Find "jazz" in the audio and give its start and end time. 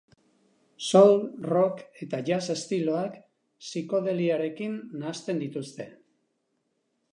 2.29-2.41